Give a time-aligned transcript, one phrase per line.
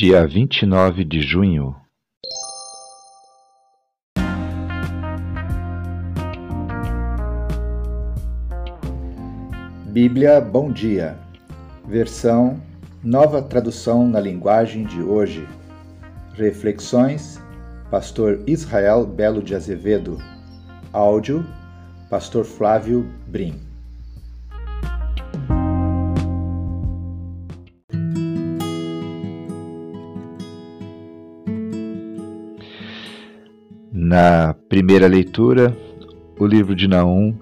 [0.00, 1.74] Dia vinte e nove de junho
[9.86, 11.18] Bíblia Bom Dia,
[11.84, 12.62] versão
[13.02, 15.44] Nova Tradução na Linguagem de Hoje.
[16.34, 17.42] Reflexões,
[17.90, 20.16] Pastor Israel Belo de Azevedo.
[20.92, 21.44] Áudio,
[22.08, 23.67] Pastor Flávio Brim.
[34.20, 35.72] Na primeira leitura,
[36.40, 37.38] o livro de Naum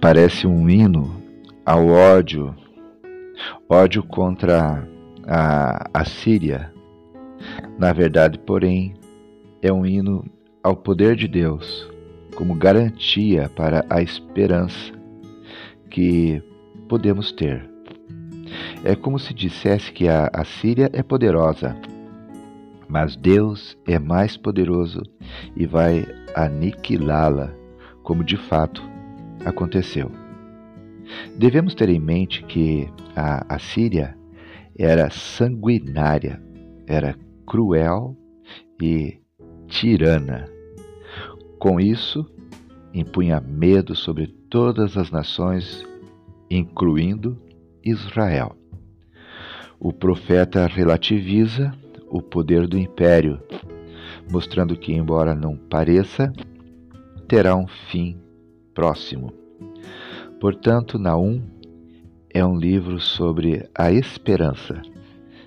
[0.00, 1.20] parece um hino
[1.66, 2.54] ao ódio,
[3.68, 4.86] ódio contra
[5.26, 6.72] a, a Síria.
[7.76, 8.94] Na verdade, porém,
[9.60, 10.24] é um hino
[10.62, 11.90] ao poder de Deus
[12.36, 14.92] como garantia para a esperança
[15.90, 16.40] que
[16.88, 17.68] podemos ter.
[18.84, 21.74] É como se dissesse que a, a Síria é poderosa,
[22.90, 25.00] mas Deus é mais poderoso
[25.54, 27.54] e vai aniquilá-la,
[28.02, 28.82] como de fato
[29.44, 30.10] aconteceu.
[31.38, 34.16] Devemos ter em mente que a Assíria
[34.76, 36.42] era sanguinária,
[36.84, 38.16] era cruel
[38.82, 39.20] e
[39.68, 40.48] tirana.
[41.60, 42.26] Com isso,
[42.92, 45.86] impunha medo sobre todas as nações,
[46.50, 47.40] incluindo
[47.84, 48.56] Israel.
[49.78, 51.72] O profeta relativiza
[52.10, 53.40] o poder do império,
[54.30, 56.32] mostrando que, embora não pareça,
[57.28, 58.20] terá um fim
[58.74, 59.32] próximo.
[60.40, 61.40] Portanto, Naum
[62.32, 64.82] é um livro sobre a esperança,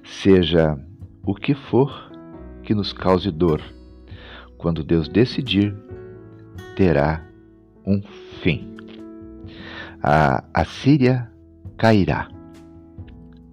[0.04, 0.78] seja
[1.26, 2.12] o que for
[2.64, 3.62] que nos cause dor.
[4.58, 5.76] Quando Deus decidir,
[6.76, 7.26] terá
[7.86, 8.02] um
[8.42, 8.78] fim.
[10.02, 11.30] A Assíria
[11.78, 12.30] cairá.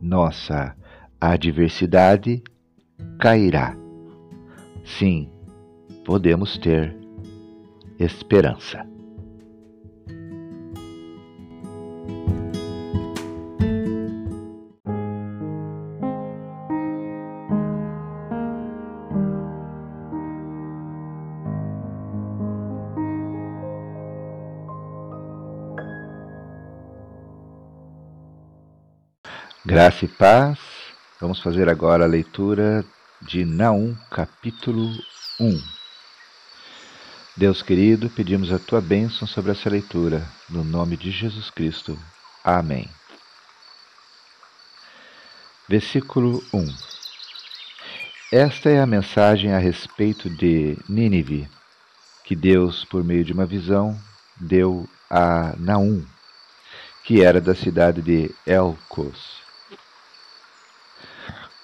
[0.01, 0.77] Nossa
[1.21, 2.43] adversidade
[3.19, 3.77] cairá.
[4.85, 5.31] Sim,
[6.05, 6.97] podemos ter
[7.99, 8.87] esperança.
[29.71, 30.70] Graça e paz.
[31.21, 32.83] Vamos fazer agora a leitura
[33.21, 34.89] de Naum, capítulo
[35.39, 35.63] 1.
[37.37, 41.99] Deus querido, pedimos a tua bênção sobre essa leitura, no nome de Jesus Cristo.
[42.43, 42.89] Amém.
[45.69, 46.75] Versículo 1
[48.33, 51.47] Esta é a mensagem a respeito de Nínive,
[52.25, 53.95] que Deus, por meio de uma visão,
[54.37, 56.03] deu a Naum,
[57.05, 59.40] que era da cidade de Elcos.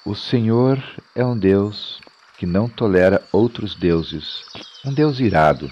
[0.07, 0.81] O Senhor
[1.17, 2.01] é um Deus
[2.39, 4.45] que não tolera outros deuses,
[4.85, 5.69] um Deus irado,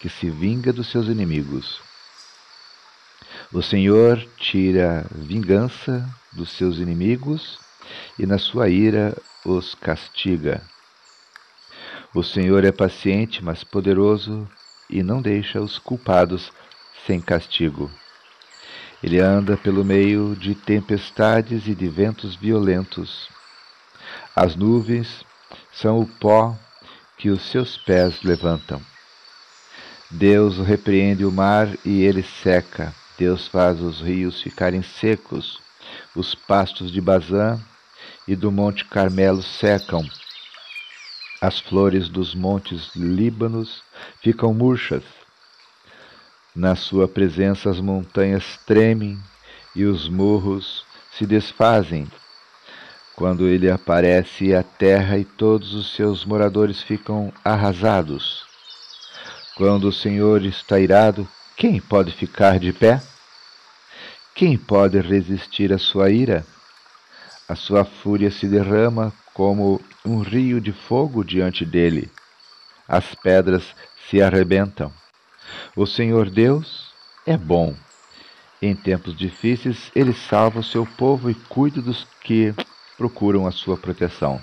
[0.00, 1.80] que se vinga dos seus inimigos.
[3.50, 7.58] O Senhor tira vingança dos seus inimigos
[8.18, 9.16] e na sua ira
[9.46, 10.60] os castiga.
[12.14, 14.46] O Senhor é paciente, mas poderoso
[14.90, 16.52] e não deixa os culpados
[17.06, 17.90] sem castigo.
[19.02, 23.32] Ele anda pelo meio de tempestades e de ventos violentos
[24.34, 25.24] as nuvens
[25.72, 26.56] são o pó
[27.16, 28.82] que os seus pés levantam.
[30.10, 32.92] Deus repreende o mar e ele seca.
[33.16, 35.60] Deus faz os rios ficarem secos.
[36.16, 37.60] Os pastos de Bazã
[38.26, 40.04] e do Monte Carmelo secam.
[41.40, 43.82] As flores dos montes Líbanos
[44.20, 45.04] ficam murchas.
[46.56, 49.18] Na sua presença as montanhas tremem
[49.76, 52.08] e os morros se desfazem
[53.16, 58.44] quando ele aparece, a terra e todos os seus moradores ficam arrasados.
[59.56, 63.00] Quando o Senhor está irado, quem pode ficar de pé?
[64.34, 66.44] Quem pode resistir à sua ira?
[67.48, 72.10] A sua fúria se derrama como um rio de fogo diante dele.
[72.88, 73.62] As pedras
[74.08, 74.92] se arrebentam.
[75.76, 76.92] O Senhor Deus
[77.24, 77.76] é bom.
[78.60, 82.54] Em tempos difíceis, ele salva o seu povo e cuida dos que
[82.96, 84.40] procuram a sua proteção.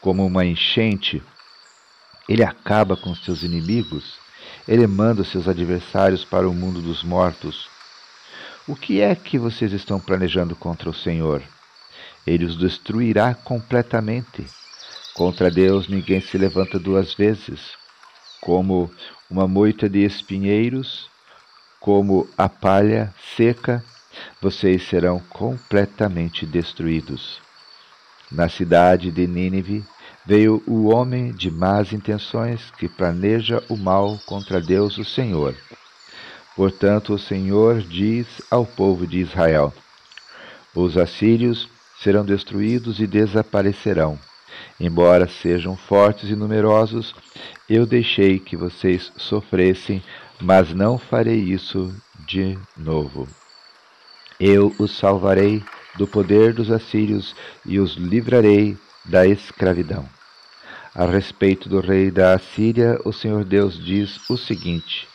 [0.00, 1.22] Como uma enchente,
[2.28, 4.16] ele acaba com seus inimigos,
[4.66, 7.68] ele manda seus adversários para o mundo dos mortos.
[8.66, 11.42] O que é que vocês estão planejando contra o Senhor?
[12.26, 14.46] Ele os destruirá completamente.
[15.14, 17.72] Contra Deus ninguém se levanta duas vezes.
[18.40, 18.90] Como
[19.28, 21.10] uma moita de espinheiros,
[21.80, 23.84] como a palha seca
[24.40, 27.41] vocês serão completamente destruídos.
[28.32, 29.84] Na cidade de Nínive
[30.24, 35.54] veio o homem de más intenções que planeja o mal contra Deus, o Senhor.
[36.56, 39.72] Portanto, o Senhor diz ao povo de Israel:
[40.74, 41.68] Os assírios
[42.00, 44.18] serão destruídos e desaparecerão.
[44.80, 47.14] Embora sejam fortes e numerosos,
[47.68, 50.02] eu deixei que vocês sofressem,
[50.40, 51.94] mas não farei isso
[52.26, 53.28] de novo.
[54.40, 55.62] Eu os salvarei
[55.96, 57.34] do poder dos assírios
[57.64, 60.08] e os livrarei da escravidão.
[60.94, 65.08] A respeito do rei da Assíria, o Senhor Deus diz o seguinte: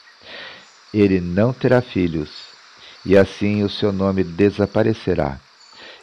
[0.91, 2.29] Ele não terá filhos,
[3.05, 5.39] e assim o seu nome desaparecerá.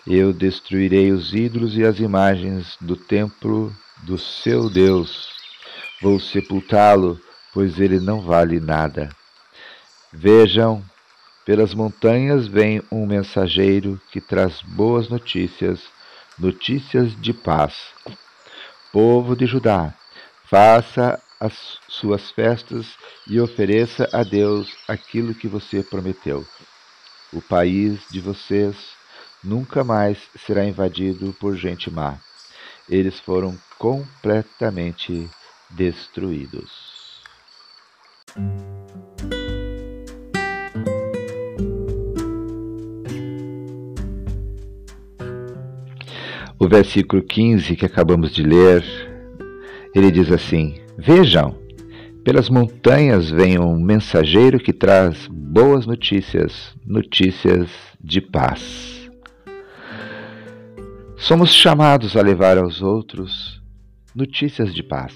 [0.07, 5.31] Eu destruirei os ídolos e as imagens do templo do seu Deus.
[6.01, 7.19] Vou sepultá-lo,
[7.53, 9.09] pois ele não vale nada.
[10.13, 10.85] Vejam,
[11.45, 15.81] pelas montanhas vem um mensageiro que traz boas notícias,
[16.39, 17.75] notícias de paz.
[18.93, 19.93] Povo de Judá,
[20.45, 22.87] faça as suas festas
[23.29, 26.47] e ofereça a Deus aquilo que você prometeu.
[27.33, 28.77] O país de vocês
[29.43, 32.19] nunca mais será invadido por gente má.
[32.89, 35.29] Eles foram completamente
[35.71, 36.95] destruídos.
[46.65, 48.83] O versículo 15 que acabamos de ler,
[49.95, 51.55] ele diz assim: Vejam,
[52.25, 57.69] pelas montanhas vem um mensageiro que traz boas notícias, notícias
[58.03, 59.11] de paz.
[61.19, 63.63] Somos chamados a levar aos outros
[64.15, 65.15] notícias de paz.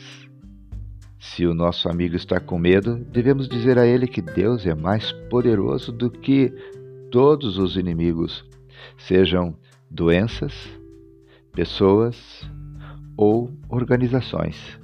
[1.19, 5.13] Se o nosso amigo está com medo, devemos dizer a ele que Deus é mais
[5.31, 6.53] poderoso do que
[7.11, 8.45] todos os inimigos,
[8.99, 9.57] sejam
[9.91, 10.53] doenças,
[11.59, 12.49] pessoas
[13.17, 14.79] ou organizações.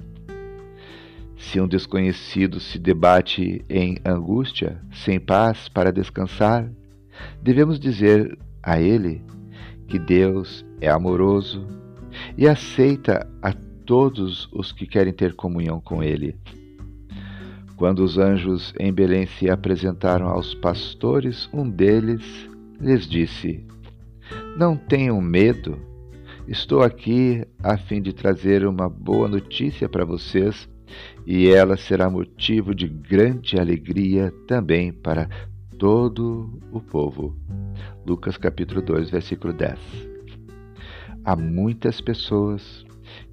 [1.37, 6.69] Se um desconhecido se debate em angústia, sem paz para descansar,
[7.41, 9.23] devemos dizer a ele
[9.87, 11.65] que Deus é amoroso
[12.37, 13.53] e aceita a
[13.85, 16.35] todos os que querem ter comunhão com Ele.
[17.77, 22.49] Quando os anjos em Belém se apresentaram aos pastores, um deles
[22.81, 23.65] lhes disse:
[24.57, 25.94] Não tenham medo.
[26.47, 30.69] Estou aqui a fim de trazer uma boa notícia para vocês
[31.25, 35.27] e ela será motivo de grande alegria também para
[35.79, 37.35] todo o povo.
[38.05, 39.79] Lucas capítulo 2, versículo 10.
[41.23, 42.85] Há muitas pessoas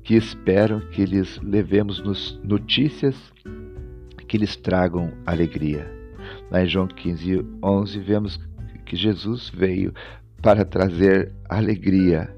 [0.03, 2.03] que esperam que lhes levemos
[2.43, 3.15] notícias
[4.27, 5.87] que lhes tragam alegria.
[6.51, 8.41] Lá em João 15, 11, vemos
[8.87, 9.93] que Jesus veio
[10.41, 12.35] para trazer alegria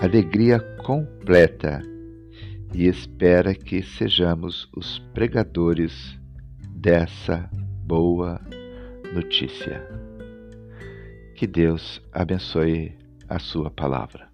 [0.00, 1.82] alegria completa
[2.72, 6.16] e espera que sejamos os pregadores
[6.70, 7.50] dessa
[7.84, 8.40] boa
[9.12, 9.82] notícia.
[11.34, 12.96] Que Deus abençoe
[13.28, 14.28] a sua palavra.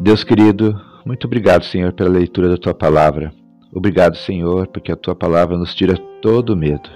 [0.00, 3.32] Deus querido, muito obrigado, Senhor, pela leitura da tua palavra.
[3.72, 6.88] Obrigado, Senhor, porque a tua palavra nos tira todo medo.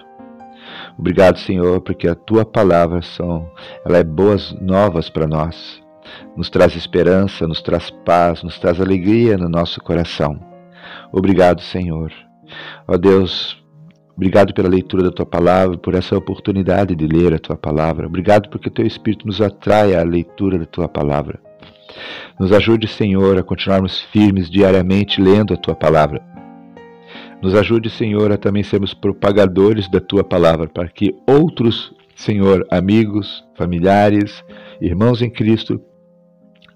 [0.99, 3.51] Obrigado, Senhor, porque a tua palavra são,
[3.85, 5.83] ela é boas novas para nós.
[6.37, 10.39] Nos traz esperança, nos traz paz, nos traz alegria no nosso coração.
[11.13, 12.11] Obrigado, Senhor.
[12.89, 13.63] Ó Deus,
[14.17, 18.07] obrigado pela leitura da tua palavra, por essa oportunidade de ler a tua palavra.
[18.07, 21.39] Obrigado porque teu espírito nos atrai à leitura da tua palavra.
[22.39, 26.33] Nos ajude, Senhor, a continuarmos firmes diariamente lendo a tua palavra
[27.43, 33.45] nos ajude, Senhor, a também sermos propagadores da tua palavra, para que outros, Senhor, amigos,
[33.57, 34.45] familiares,
[34.81, 35.81] irmãos em Cristo,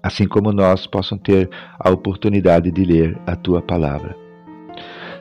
[0.03, 4.13] assim como nós, possam ter a oportunidade de ler a tua palavra.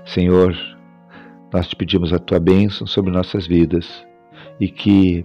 [0.04, 0.56] Senhor,
[1.52, 4.04] nós te pedimos a tua bênção sobre nossas vidas
[4.58, 5.24] e que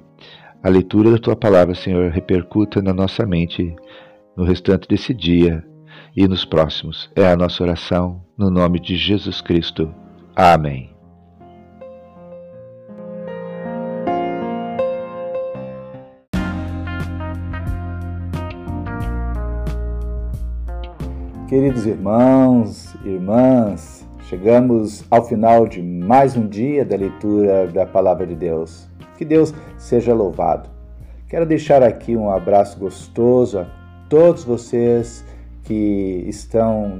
[0.62, 3.76] a leitura da tua palavra, Senhor, repercuta na nossa mente
[4.38, 5.66] no restante desse dia
[6.16, 7.10] e nos próximos.
[7.16, 10.01] É a nossa oração no nome de Jesus Cristo.
[10.36, 10.90] Amém.
[21.48, 28.36] Queridos irmãos, irmãs, chegamos ao final de mais um dia da leitura da Palavra de
[28.36, 28.90] Deus.
[29.18, 30.70] Que Deus seja louvado.
[31.28, 33.66] Quero deixar aqui um abraço gostoso a
[34.08, 35.26] todos vocês
[35.64, 37.00] que estão